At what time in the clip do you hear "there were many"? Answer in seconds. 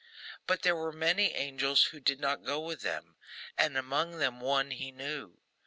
0.63-1.35